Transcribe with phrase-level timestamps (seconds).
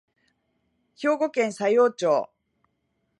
[0.95, 2.31] 兵庫県佐用町